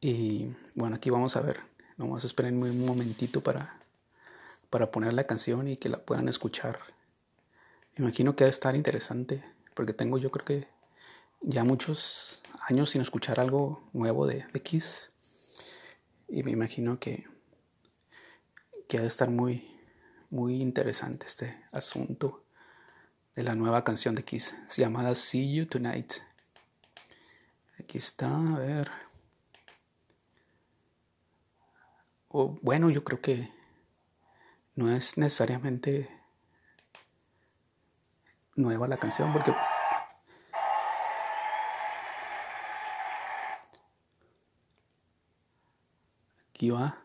Y 0.00 0.54
bueno, 0.74 0.96
aquí 0.96 1.10
vamos 1.10 1.36
a 1.36 1.40
ver. 1.40 1.58
Vamos 1.96 2.22
a 2.22 2.26
esperar 2.26 2.52
un 2.52 2.86
momentito 2.86 3.42
para, 3.42 3.76
para 4.70 4.90
poner 4.90 5.12
la 5.12 5.24
canción 5.24 5.66
y 5.66 5.76
que 5.76 5.88
la 5.88 5.98
puedan 5.98 6.28
escuchar. 6.28 6.78
Me 7.96 8.06
imagino 8.06 8.34
que 8.34 8.44
a 8.44 8.48
estar 8.48 8.74
interesante 8.74 9.44
porque 9.74 9.92
tengo 9.92 10.18
yo 10.18 10.30
creo 10.30 10.44
que 10.44 10.68
ya 11.42 11.64
muchos 11.64 12.42
años 12.68 12.90
sin 12.90 13.02
escuchar 13.02 13.40
algo 13.40 13.88
nuevo 13.92 14.26
de, 14.26 14.46
de 14.52 14.62
Kiss. 14.62 15.10
Y 16.28 16.42
me 16.42 16.52
imagino 16.52 16.98
que, 16.98 17.26
que 18.88 18.98
ha 18.98 19.02
de 19.02 19.08
estar 19.08 19.30
muy, 19.30 19.78
muy 20.30 20.62
interesante 20.62 21.26
este 21.26 21.62
asunto 21.72 22.44
de 23.34 23.42
la 23.42 23.54
nueva 23.54 23.84
canción 23.84 24.14
de 24.14 24.24
Kiss, 24.24 24.54
llamada 24.76 25.14
See 25.14 25.54
You 25.54 25.66
Tonight. 25.66 26.14
Aquí 27.78 27.98
está, 27.98 28.34
a 28.34 28.58
ver. 28.58 28.90
O, 32.28 32.58
bueno, 32.62 32.88
yo 32.88 33.04
creo 33.04 33.20
que 33.20 33.52
no 34.74 34.90
es 34.90 35.18
necesariamente 35.18 36.08
nueva 38.54 38.88
la 38.88 38.96
canción 38.96 39.32
porque 39.32 39.52
pues, 39.52 39.66
aquí 46.50 46.70
va. 46.70 47.02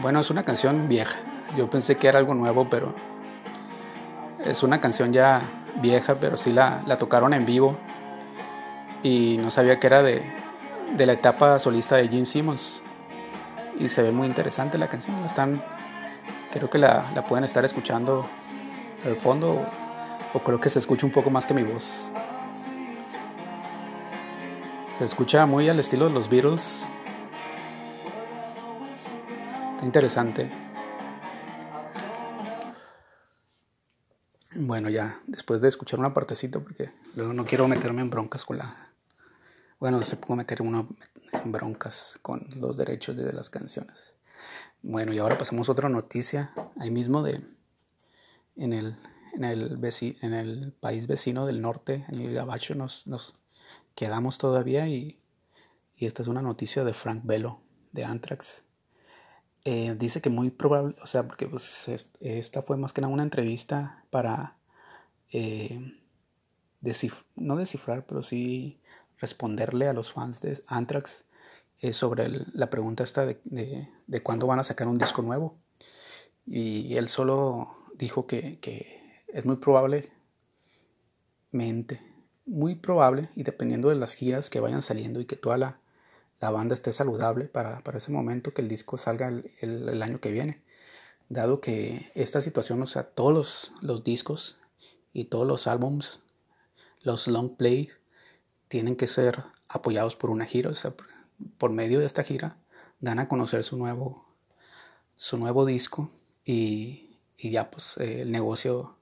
Bueno, 0.00 0.20
es 0.20 0.30
una 0.30 0.44
canción 0.44 0.88
vieja. 0.88 1.18
Yo 1.56 1.68
pensé 1.68 1.96
que 1.96 2.06
era 2.06 2.20
algo 2.20 2.32
nuevo, 2.32 2.68
pero 2.70 2.94
es 4.44 4.62
una 4.62 4.80
canción 4.80 5.12
ya 5.12 5.42
vieja, 5.80 6.14
pero 6.20 6.36
sí 6.36 6.52
la, 6.52 6.84
tocaron 6.98 7.34
en 7.34 7.44
vivo. 7.44 7.76
Y 9.02 9.38
no 9.38 9.50
sabía 9.50 9.80
que 9.80 9.88
era 9.88 10.02
de, 10.02 10.22
la 10.96 11.12
etapa 11.12 11.58
solista 11.58 11.96
de 11.96 12.06
Jim 12.08 12.26
Simmons. 12.26 12.82
Y 13.78 13.88
se 13.88 14.02
ve 14.02 14.10
muy 14.10 14.26
interesante 14.26 14.76
la 14.76 14.88
canción. 14.88 15.24
están, 15.24 15.62
creo 16.50 16.68
que 16.68 16.78
la, 16.78 17.24
pueden 17.28 17.44
estar 17.44 17.64
escuchando 17.64 18.28
al 19.04 19.16
fondo. 19.16 19.64
O, 20.34 20.40
creo 20.40 20.60
que 20.60 20.68
se 20.68 20.78
escucha 20.78 21.06
un 21.06 21.12
poco 21.12 21.30
más 21.30 21.46
que 21.46 21.54
mi 21.54 21.62
voz. 21.62 22.10
Se 24.98 25.04
escucha 25.04 25.46
muy 25.46 25.68
al 25.68 25.78
estilo 25.78 26.08
de 26.08 26.14
los 26.14 26.28
Beatles. 26.28 26.88
Está 29.74 29.86
interesante. 29.86 30.50
Bueno, 34.56 34.88
ya, 34.88 35.20
después 35.28 35.60
de 35.60 35.68
escuchar 35.68 36.00
una 36.00 36.12
partecita, 36.12 36.58
porque 36.58 36.90
luego 37.14 37.32
no 37.32 37.44
quiero 37.44 37.68
meterme 37.68 38.00
en 38.00 38.10
broncas 38.10 38.44
con 38.44 38.58
la... 38.58 38.87
Bueno, 39.80 40.02
se 40.02 40.16
puede 40.16 40.38
meter 40.38 40.60
uno 40.60 40.88
en 41.32 41.52
broncas 41.52 42.18
con 42.20 42.48
los 42.56 42.76
derechos 42.76 43.16
de 43.16 43.32
las 43.32 43.48
canciones. 43.48 44.12
Bueno, 44.82 45.12
y 45.12 45.18
ahora 45.18 45.38
pasamos 45.38 45.68
a 45.68 45.72
otra 45.72 45.88
noticia, 45.88 46.52
ahí 46.78 46.90
mismo 46.90 47.22
de... 47.22 47.42
En 48.56 48.72
el, 48.72 48.96
en 49.34 49.44
el, 49.44 49.78
en 50.20 50.34
el 50.34 50.72
país 50.72 51.06
vecino 51.06 51.46
del 51.46 51.60
norte, 51.60 52.04
en 52.08 52.18
el 52.18 52.34
Gabacho, 52.34 52.74
nos, 52.74 53.06
nos 53.06 53.36
quedamos 53.94 54.36
todavía 54.36 54.88
y, 54.88 55.20
y 55.96 56.06
esta 56.06 56.22
es 56.22 56.28
una 56.28 56.42
noticia 56.42 56.82
de 56.82 56.92
Frank 56.92 57.20
Bello, 57.22 57.60
de 57.92 58.04
Anthrax. 58.04 58.64
Eh, 59.64 59.94
dice 59.96 60.20
que 60.20 60.28
muy 60.28 60.50
probable, 60.50 60.96
o 61.00 61.06
sea, 61.06 61.24
porque 61.28 61.46
pues, 61.46 61.86
esta 62.18 62.62
fue 62.62 62.76
más 62.76 62.92
que 62.92 63.00
nada 63.00 63.14
una 63.14 63.22
entrevista 63.22 64.04
para 64.10 64.56
eh, 65.30 66.00
no 67.36 67.54
descifrar, 67.54 68.06
pero 68.06 68.24
sí 68.24 68.80
responderle 69.20 69.88
a 69.88 69.92
los 69.92 70.12
fans 70.12 70.40
de 70.40 70.62
Anthrax 70.66 71.24
eh, 71.80 71.92
sobre 71.92 72.28
la 72.52 72.70
pregunta 72.70 73.04
esta 73.04 73.26
de, 73.26 73.40
de, 73.44 74.22
cuándo 74.22 74.46
van 74.46 74.60
a 74.60 74.64
sacar 74.64 74.88
un 74.88 74.98
disco 74.98 75.22
nuevo. 75.22 75.56
Y 76.46 76.96
él 76.96 77.08
solo 77.08 77.76
dijo 77.94 78.26
que, 78.26 78.58
que 78.60 79.24
es 79.28 79.44
muy 79.44 79.56
probable, 79.56 80.10
mente, 81.50 82.00
muy 82.46 82.74
probable, 82.74 83.28
y 83.36 83.42
dependiendo 83.42 83.90
de 83.90 83.96
las 83.96 84.14
giras 84.14 84.50
que 84.50 84.60
vayan 84.60 84.82
saliendo 84.82 85.20
y 85.20 85.26
que 85.26 85.36
toda 85.36 85.58
la 85.58 85.80
la 86.40 86.50
banda 86.50 86.74
esté 86.74 86.92
saludable 86.92 87.46
para, 87.46 87.82
ese 87.94 88.12
momento 88.12 88.54
que 88.54 88.62
el 88.62 88.68
disco 88.68 88.96
salga 88.96 89.28
el, 89.28 90.02
año 90.02 90.20
que 90.20 90.30
viene. 90.30 90.62
Dado 91.28 91.60
que 91.60 92.10
esta 92.14 92.40
situación, 92.40 92.80
o 92.82 92.86
sea, 92.86 93.04
todos 93.04 93.72
los, 93.80 94.04
discos 94.04 94.56
y 95.12 95.24
todos 95.24 95.46
los 95.46 95.66
álbums 95.66 96.20
los 97.02 97.28
long 97.28 97.56
plays 97.56 97.97
tienen 98.68 98.96
que 98.96 99.06
ser 99.06 99.44
apoyados 99.68 100.16
por 100.16 100.30
una 100.30 100.44
gira, 100.44 100.70
o 100.70 100.74
sea, 100.74 100.94
por 101.58 101.72
medio 101.72 102.00
de 102.00 102.06
esta 102.06 102.22
gira 102.22 102.58
dan 103.00 103.18
a 103.18 103.28
conocer 103.28 103.64
su 103.64 103.76
nuevo, 103.76 104.26
su 105.16 105.36
nuevo 105.36 105.64
disco 105.64 106.10
y, 106.44 107.16
y 107.36 107.50
ya 107.50 107.70
pues 107.70 107.96
eh, 107.98 108.22
el 108.22 108.32
negocio 108.32 108.96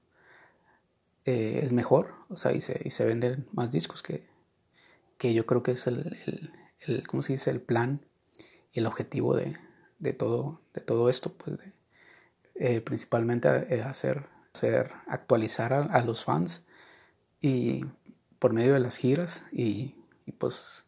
eh, 1.25 1.59
es 1.63 1.73
mejor, 1.73 2.13
o 2.29 2.37
sea, 2.37 2.53
y 2.53 2.61
se, 2.61 2.81
y 2.85 2.91
se 2.91 3.05
venden 3.05 3.47
más 3.51 3.71
discos 3.71 4.03
que, 4.03 4.27
que 5.17 5.33
yo 5.33 5.45
creo 5.45 5.63
que 5.63 5.71
es 5.71 5.87
el, 5.87 6.17
el, 6.25 6.51
el, 6.87 7.07
¿cómo 7.07 7.23
se 7.23 7.33
dice? 7.33 7.49
El 7.49 7.61
plan 7.61 8.05
y 8.71 8.79
el 8.79 8.85
objetivo 8.85 9.35
de, 9.35 9.57
de, 9.99 10.13
todo, 10.13 10.61
de 10.73 10.81
todo 10.81 11.09
esto, 11.09 11.33
pues 11.33 11.57
eh, 12.55 12.81
principalmente 12.81 13.49
hacer, 13.81 14.27
hacer 14.53 14.91
actualizar 15.07 15.73
a, 15.73 15.83
a, 15.83 16.01
los 16.01 16.23
fans 16.23 16.63
y 17.41 17.85
por 18.39 18.53
medio 18.53 18.73
de 18.73 18.79
las 18.79 18.97
giras 18.97 19.43
y, 19.51 19.95
pues 20.37 20.83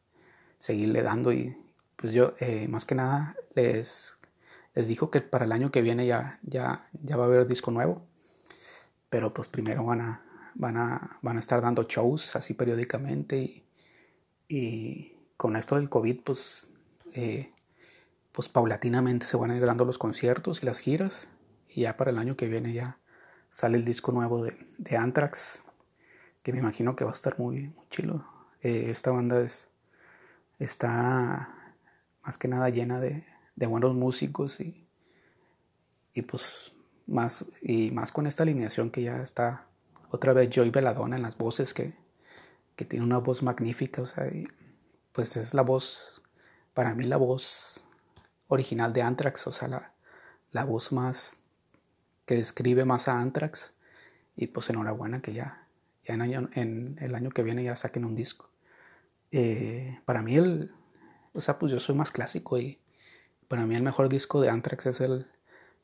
seguirle 0.60 1.02
dando 1.02 1.32
y 1.32 1.58
pues 1.96 2.12
yo 2.14 2.34
eh, 2.40 2.68
más 2.68 2.84
que 2.86 2.96
nada 2.96 3.36
les, 3.56 4.16
les 4.74 4.88
dijo 4.88 5.10
que 5.10 5.22
para 5.22 5.46
el 5.46 5.52
año 5.52 5.72
que 5.72 5.82
viene 5.82 6.06
ya, 6.06 6.40
ya, 6.44 6.86
ya 7.04 7.16
va 7.18 7.24
a 7.24 7.28
haber 7.28 7.48
disco 7.48 7.72
nuevo, 7.72 8.06
pero 9.10 9.34
pues 9.34 9.48
primero 9.48 9.86
van 9.86 10.02
a, 10.02 10.26
van 10.56 10.78
a, 10.78 11.20
van 11.22 11.38
a 11.38 11.40
estar 11.40 11.62
dando 11.62 11.84
shows 11.84 12.36
así 12.36 12.54
periódicamente 12.54 13.38
y, 13.38 13.64
y 14.48 15.16
con 15.38 15.56
esto 15.56 15.76
del 15.76 15.90
COVID 15.90 16.22
pues, 16.22 16.68
eh, 17.14 17.54
pues 18.34 18.50
paulatinamente 18.50 19.26
se 19.26 19.38
van 19.38 19.52
a 19.52 19.58
ir 19.58 19.66
dando 19.66 19.86
los 19.86 19.98
conciertos 19.98 20.62
y 20.62 20.66
las 20.66 20.80
giras 20.80 21.30
y 21.68 21.82
ya 21.82 21.96
para 21.96 22.12
el 22.12 22.18
año 22.18 22.36
que 22.36 22.48
viene 22.48 22.74
ya 22.74 23.00
sale 23.50 23.78
el 23.78 23.86
disco 23.86 24.12
nuevo 24.12 24.44
de, 24.44 24.68
de 24.78 24.98
Anthrax 24.98 25.62
me 26.52 26.60
imagino 26.60 26.96
que 26.96 27.04
va 27.04 27.12
a 27.12 27.14
estar 27.14 27.40
muy, 27.40 27.70
muy 27.70 27.88
chilo. 27.90 28.26
Eh, 28.62 28.88
esta 28.90 29.12
banda 29.12 29.42
es, 29.42 29.68
está 30.58 31.76
más 32.24 32.38
que 32.38 32.48
nada 32.48 32.70
llena 32.70 33.00
de, 33.00 33.26
de 33.56 33.66
buenos 33.68 33.96
músicos 33.96 34.60
y, 34.60 34.88
y 36.14 36.22
pues 36.24 36.74
más 37.08 37.46
y 37.62 37.92
más 37.92 38.12
con 38.12 38.28
esta 38.28 38.44
alineación 38.44 38.92
que 38.92 39.04
ya 39.04 39.22
está 39.22 39.68
otra 40.12 40.34
vez 40.34 40.50
Joy 40.50 40.70
Veladona 40.70 41.16
en 41.16 41.22
las 41.22 41.38
voces 41.38 41.74
que, 41.74 41.94
que 42.76 42.86
tiene 42.86 43.06
una 43.06 43.20
voz 43.20 43.44
magnífica, 43.44 44.02
o 44.02 44.06
sea, 44.06 44.26
pues 45.12 45.36
es 45.38 45.54
la 45.54 45.62
voz, 45.62 46.24
para 46.74 46.96
mí 46.96 47.04
la 47.04 47.18
voz 47.18 47.84
original 48.48 48.94
de 48.94 49.02
Anthrax, 49.02 49.48
o 49.48 49.52
sea, 49.52 49.68
la, 49.68 49.94
la 50.52 50.66
voz 50.66 50.92
más 50.92 51.38
que 52.26 52.36
describe 52.36 52.86
más 52.86 53.08
a 53.08 53.20
Anthrax 53.20 53.74
y 54.36 54.48
pues 54.48 54.70
enhorabuena 54.70 55.22
que 55.22 55.34
ya 55.34 55.68
en, 56.14 56.50
en 56.54 56.98
el 57.00 57.16
año 57.16 57.30
que 57.30 57.44
viene 57.44 57.64
ya 57.64 57.76
saquen 57.76 58.06
un 58.06 58.16
disco. 58.16 58.50
Eh, 59.32 60.00
para 60.06 60.22
mí 60.22 60.36
el, 60.36 60.72
o 61.34 61.42
sea, 61.42 61.60
pues 61.60 61.72
yo 61.72 61.80
soy 61.80 61.96
más 61.96 62.12
clásico 62.12 62.58
y 62.58 62.80
para 63.48 63.66
mí 63.66 63.76
el 63.76 63.84
mejor 63.84 64.10
disco 64.10 64.42
de 64.42 64.50
Anthrax 64.50 64.88
es 64.88 65.02
el 65.02 65.28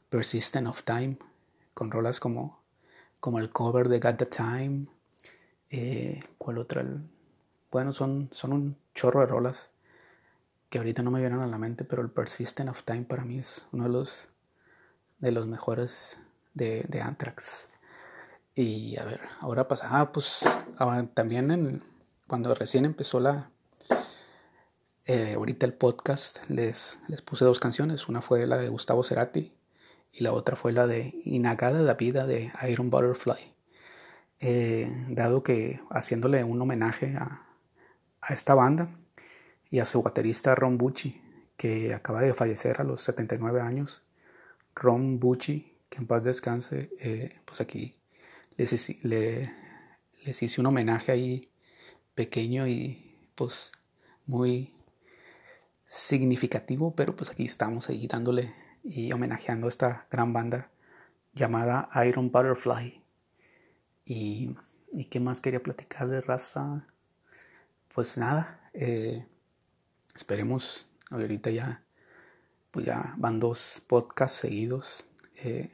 Persistent 0.09 0.67
of 0.67 0.83
Time, 0.83 1.17
con 1.73 1.91
rolas 1.91 2.19
como, 2.19 2.61
como 3.19 3.39
el 3.39 3.51
cover 3.51 3.89
de 3.89 3.99
Got 3.99 4.17
the 4.17 4.25
Time. 4.25 4.87
Eh, 5.69 6.23
¿Cuál 6.37 6.57
otra? 6.57 6.85
Bueno, 7.71 7.91
son, 7.91 8.29
son 8.31 8.53
un 8.53 8.77
chorro 8.93 9.19
de 9.19 9.27
rolas 9.27 9.71
que 10.69 10.77
ahorita 10.77 11.03
no 11.03 11.11
me 11.11 11.19
vienen 11.19 11.39
a 11.39 11.47
la 11.47 11.57
mente, 11.57 11.83
pero 11.83 12.01
el 12.01 12.09
Persistent 12.09 12.69
of 12.69 12.83
Time 12.83 13.03
para 13.03 13.25
mí 13.25 13.39
es 13.39 13.67
uno 13.71 13.83
de 13.83 13.89
los, 13.89 14.27
de 15.19 15.31
los 15.31 15.47
mejores 15.47 16.17
de 16.53 17.01
Anthrax. 17.03 17.67
Y 18.55 18.97
a 18.97 19.03
ver, 19.03 19.19
ahora 19.41 19.67
pasa. 19.67 19.87
Ah, 19.91 20.13
pues 20.13 20.43
ah, 20.79 21.05
también 21.13 21.83
cuando 22.25 22.55
recién 22.55 22.85
empezó 22.85 23.19
la, 23.19 23.51
eh, 25.05 25.33
ahorita 25.35 25.65
el 25.65 25.73
podcast 25.73 26.39
les, 26.49 26.99
les 27.09 27.21
puse 27.21 27.43
dos 27.43 27.59
canciones. 27.59 28.07
Una 28.07 28.21
fue 28.21 28.47
la 28.47 28.57
de 28.57 28.69
Gustavo 28.69 29.03
Cerati 29.03 29.53
y 30.13 30.23
la 30.23 30.31
otra 30.31 30.55
fue 30.55 30.71
la 30.71 30.87
de 30.87 31.13
Inagada 31.25 31.81
la 31.81 31.95
vida 31.95 32.25
de 32.25 32.53
Iron 32.69 32.89
Butterfly. 32.89 33.53
Eh, 34.39 34.89
dado 35.09 35.43
que 35.43 35.81
haciéndole 35.89 36.43
un 36.45 36.61
homenaje 36.61 37.15
a, 37.17 37.45
a, 38.21 38.33
esta 38.33 38.55
banda 38.55 38.89
y 39.69 39.79
a 39.79 39.85
su 39.85 40.01
baterista 40.01 40.55
Ron 40.55 40.77
Bucci, 40.77 41.21
que 41.57 41.93
acaba 41.93 42.21
de 42.21 42.33
fallecer 42.33 42.79
a 42.79 42.85
los 42.85 43.01
79 43.01 43.59
años. 43.59 44.05
Ron 44.75 45.19
Bucci, 45.19 45.77
que 45.89 45.97
en 45.97 46.07
paz 46.07 46.23
descanse, 46.23 46.89
eh, 46.99 47.41
pues 47.45 47.59
aquí 47.59 47.97
les, 48.57 49.03
le, 49.03 49.51
les 50.25 50.43
hice 50.43 50.61
un 50.61 50.67
homenaje 50.67 51.11
ahí 51.11 51.49
pequeño 52.13 52.67
y 52.67 53.29
pues 53.35 53.71
muy 54.25 54.73
significativo, 55.83 56.95
pero 56.95 57.15
pues 57.15 57.29
aquí 57.29 57.45
estamos 57.45 57.89
ahí 57.89 58.07
dándole 58.07 58.53
y 58.83 59.11
homenajeando 59.11 59.67
a 59.67 59.69
esta 59.69 60.07
gran 60.11 60.33
banda 60.33 60.71
llamada 61.33 61.89
Iron 62.07 62.31
Butterfly. 62.31 63.01
Y, 64.05 64.55
y 64.91 65.05
qué 65.05 65.19
más 65.19 65.41
quería 65.41 65.61
platicar 65.61 66.07
de 66.07 66.21
raza. 66.21 66.87
Pues 67.93 68.17
nada, 68.17 68.69
eh, 68.73 69.25
esperemos, 70.15 70.89
ahorita 71.09 71.49
ya, 71.49 71.83
pues 72.71 72.85
ya 72.85 73.15
van 73.17 73.39
dos 73.39 73.81
podcasts 73.87 74.39
seguidos. 74.39 75.05
Eh, 75.43 75.71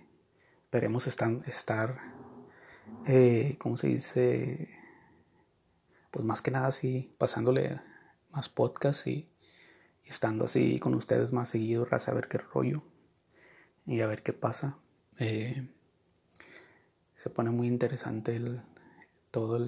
esperemos 0.63 1.07
estar, 1.07 1.29
estar 1.45 1.99
eh, 3.07 3.55
¿cómo 3.59 3.77
se 3.77 3.87
dice? 3.87 4.69
Pues 6.11 6.25
más 6.25 6.41
que 6.41 6.51
nada 6.51 6.67
así, 6.67 7.13
pasándole 7.17 7.79
más 8.31 8.49
podcasts 8.49 9.07
y 9.07 9.29
estando 10.03 10.45
así 10.45 10.79
con 10.79 10.93
ustedes 10.93 11.33
más 11.33 11.49
seguido, 11.49 11.87
a 11.91 11.99
saber 11.99 12.27
qué 12.27 12.37
rollo 12.37 12.83
y 13.85 14.01
a 14.01 14.07
ver 14.07 14.23
qué 14.23 14.33
pasa. 14.33 14.77
Eh, 15.19 15.69
se 17.15 17.29
pone 17.29 17.51
muy 17.51 17.67
interesante 17.67 18.35
el, 18.35 18.61
todo 19.31 19.59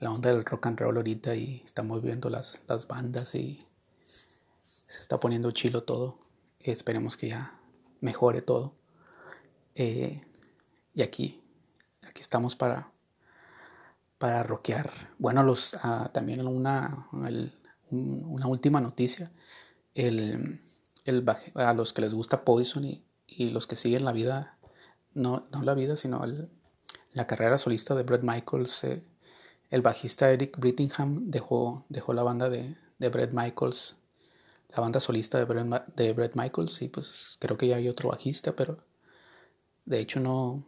la 0.00 0.10
onda 0.10 0.32
del 0.32 0.44
rock 0.44 0.66
and 0.66 0.80
roll 0.80 0.96
ahorita 0.96 1.34
y 1.34 1.62
estamos 1.64 2.02
viendo 2.02 2.30
las, 2.30 2.60
las 2.66 2.88
bandas 2.88 3.34
y 3.34 3.66
se 4.62 5.00
está 5.00 5.18
poniendo 5.18 5.50
chilo 5.50 5.84
todo. 5.84 6.18
Esperemos 6.60 7.16
que 7.16 7.28
ya 7.28 7.60
mejore 8.00 8.42
todo. 8.42 8.74
Eh, 9.74 10.20
y 10.94 11.02
aquí, 11.02 11.41
aquí 12.12 12.20
estamos 12.20 12.54
para, 12.54 12.92
para 14.18 14.42
rockear. 14.42 14.90
Bueno, 15.18 15.42
los, 15.42 15.74
uh, 15.74 16.10
también 16.12 16.46
una, 16.46 17.08
una 17.90 18.46
última 18.46 18.80
noticia. 18.80 19.32
El, 19.94 20.60
el, 21.06 21.26
a 21.54 21.72
los 21.72 21.94
que 21.94 22.02
les 22.02 22.12
gusta 22.12 22.44
Poison 22.44 22.84
y, 22.84 23.04
los 23.38 23.66
que 23.66 23.76
siguen 23.76 24.04
la 24.04 24.12
vida, 24.12 24.58
no, 25.14 25.46
no 25.50 25.62
la 25.62 25.72
vida, 25.72 25.96
sino 25.96 26.22
la 27.14 27.26
carrera 27.26 27.56
solista 27.56 27.94
de 27.94 28.02
Brett 28.02 28.22
Michaels, 28.22 28.84
eh, 28.84 29.02
el 29.70 29.80
bajista 29.80 30.30
Eric 30.30 30.58
Brittingham 30.58 31.30
dejó, 31.30 31.86
dejó 31.88 32.12
la 32.12 32.22
banda 32.22 32.50
de, 32.50 32.76
de 32.98 33.08
Brett 33.08 33.32
Michaels, 33.32 33.96
la 34.68 34.82
banda 34.82 35.00
solista 35.00 35.38
de 35.38 35.46
Brett, 35.46 35.86
de 35.96 36.12
Brett 36.12 36.36
Michaels, 36.36 36.82
y 36.82 36.88
pues 36.88 37.38
creo 37.40 37.56
que 37.56 37.68
ya 37.68 37.76
hay 37.76 37.88
otro 37.88 38.10
bajista, 38.10 38.54
pero 38.54 38.84
de 39.86 40.00
hecho 40.00 40.20
no, 40.20 40.62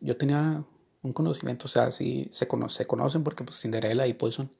yo 0.00 0.16
tenía 0.16 0.64
un 1.02 1.12
conocimiento, 1.12 1.66
o 1.66 1.68
sea, 1.68 1.92
sí 1.92 2.28
se, 2.32 2.48
se 2.68 2.86
conocen 2.86 3.24
porque 3.24 3.44
pues 3.44 3.60
Cinderella 3.60 4.06
y 4.06 4.14
Poison 4.14 4.50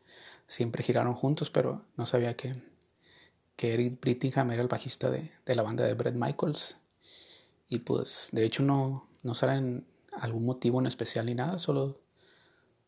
siempre 0.46 0.83
giraron 0.83 1.14
juntos, 1.14 1.51
pero 1.51 1.85
no 1.96 2.07
sabía 2.07 2.37
que, 2.37 2.57
que 3.57 3.74
Eric 3.74 4.01
Brittingham 4.01 4.51
era 4.51 4.62
el 4.62 4.68
bajista 4.68 5.11
de, 5.11 5.31
de, 5.44 5.55
la 5.55 5.62
banda 5.62 5.85
de 5.85 5.94
Brett 5.94 6.14
Michaels. 6.14 6.77
Y 7.68 7.81
pues, 7.81 8.29
de 8.33 8.44
hecho, 8.44 8.62
no, 8.62 9.07
no 9.22 9.35
sale 9.35 9.85
algún 10.12 10.46
motivo 10.46 10.81
en 10.81 10.87
especial 10.87 11.27
ni 11.27 11.35
nada, 11.35 11.59
solo, 11.59 11.98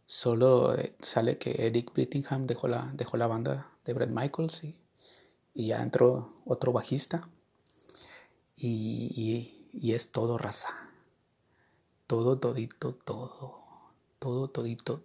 solo 0.07 0.75
eh, 0.77 0.97
sale 1.01 1.39
que 1.39 1.67
Eric 1.67 1.93
Brittingham 1.93 2.47
dejó 2.47 2.67
la, 2.67 2.91
dejó 2.95 3.17
la 3.17 3.27
banda 3.27 3.71
de 3.85 3.93
Brett 3.93 4.11
Michaels 4.11 4.65
y, 4.65 4.77
y 5.55 5.69
ya 5.69 5.83
entró 5.83 6.33
otro 6.47 6.73
bajista. 6.73 7.29
Y, 8.57 9.69
y 9.73 9.93
es 9.93 10.13
todo 10.13 10.37
raza. 10.37 10.90
Todo, 12.11 12.41
todito, 12.41 12.93
todo. 12.93 13.63
Todo, 14.19 14.51
todito, 14.51 15.05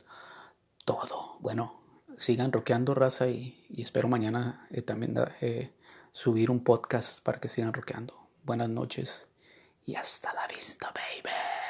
todo. 0.86 1.38
Bueno, 1.40 1.80
sigan 2.18 2.52
rockeando 2.52 2.96
raza 2.96 3.28
y, 3.28 3.64
espero 3.78 4.08
mañana 4.08 4.68
eh, 4.72 4.82
también 4.82 5.14
eh, 5.40 5.72
subir 6.12 6.50
un 6.50 6.64
podcast 6.64 7.22
para 7.22 7.40
que 7.40 7.48
sigan 7.48 7.74
rockeando. 7.74 8.16
Buenas 8.42 8.70
noches 8.70 9.30
y 9.86 9.94
hasta 9.94 10.34
la 10.34 10.48
vista, 10.48 10.92
baby. 10.96 11.65